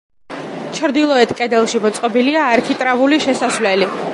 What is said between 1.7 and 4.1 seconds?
მოწყობილია არქიტრავული შესასვლელი.